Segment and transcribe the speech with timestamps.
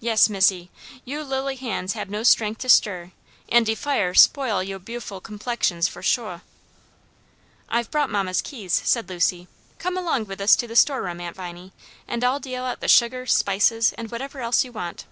[0.00, 0.72] "Yes, missy,
[1.04, 3.12] you' lily hands no' hab strength to stir,
[3.50, 6.40] an' de fire spoil yo' buful 'plexions for shuah."
[7.68, 9.46] "I've brought mamma's keys," said Lucy;
[9.78, 11.72] "come along with us to the store room, Aunt Viney,
[12.08, 15.04] and I'll deal out the sugar, spices, and whatever else you want."